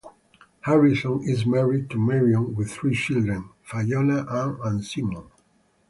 Harrison 0.61 1.21
is 1.27 1.45
married 1.45 1.91
to 1.91 1.99
Marion 1.99 2.55
with 2.55 2.71
three 2.71 2.95
children; 2.95 3.51
Fiona, 3.61 4.25
Anne 4.31 4.57
and 4.63 4.83
Simon. 4.83 5.27